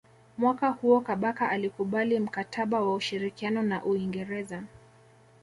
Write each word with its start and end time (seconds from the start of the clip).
Mwaka 0.37 0.69
huo 0.69 0.99
Kabaka 1.01 1.49
alikubali 1.49 2.19
mkataba 2.19 2.81
wa 2.81 2.95
ushirikiano 2.95 3.63
na 3.63 3.83
Uingereza 3.85 4.63